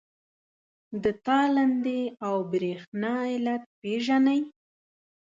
[1.03, 4.41] د تالندې او برېښنا علت پیژنئ؟